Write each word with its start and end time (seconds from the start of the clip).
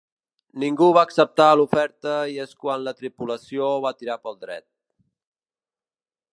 Ningú 0.61 0.85
va 0.95 1.03
acceptar 1.07 1.49
l’oferta 1.59 2.15
i 2.37 2.41
és 2.45 2.57
quan 2.65 2.87
la 2.87 2.95
tripulació 3.03 3.69
va 3.87 3.95
tirar 4.01 4.19
pel 4.25 4.43
dret. 4.47 4.69